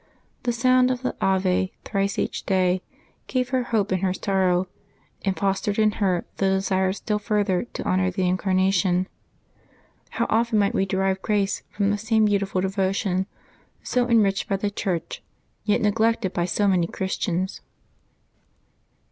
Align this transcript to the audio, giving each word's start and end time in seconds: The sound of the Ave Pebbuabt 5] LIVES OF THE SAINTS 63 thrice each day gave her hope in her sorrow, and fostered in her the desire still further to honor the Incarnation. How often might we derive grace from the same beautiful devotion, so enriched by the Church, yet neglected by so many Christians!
The 0.41 0.51
sound 0.51 0.89
of 0.89 1.03
the 1.03 1.15
Ave 1.21 1.73
Pebbuabt 1.83 1.85
5] 1.85 1.93
LIVES 1.93 1.93
OF 1.93 1.93
THE 1.93 1.93
SAINTS 1.93 2.15
63 2.15 2.23
thrice 2.25 2.25
each 2.25 2.45
day 2.47 2.81
gave 3.27 3.49
her 3.49 3.63
hope 3.65 3.91
in 3.91 3.99
her 3.99 4.13
sorrow, 4.15 4.67
and 5.23 5.37
fostered 5.37 5.77
in 5.77 5.91
her 5.91 6.25
the 6.37 6.49
desire 6.49 6.91
still 6.91 7.19
further 7.19 7.65
to 7.65 7.83
honor 7.87 8.09
the 8.09 8.27
Incarnation. 8.27 9.07
How 10.09 10.25
often 10.27 10.57
might 10.57 10.73
we 10.73 10.87
derive 10.87 11.21
grace 11.21 11.61
from 11.69 11.91
the 11.91 11.99
same 11.99 12.25
beautiful 12.25 12.61
devotion, 12.61 13.27
so 13.83 14.09
enriched 14.09 14.49
by 14.49 14.55
the 14.55 14.71
Church, 14.71 15.21
yet 15.65 15.81
neglected 15.81 16.33
by 16.33 16.45
so 16.45 16.67
many 16.67 16.87
Christians! 16.87 17.61